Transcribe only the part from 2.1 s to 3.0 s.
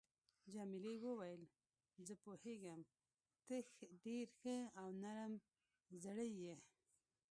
پوهیږم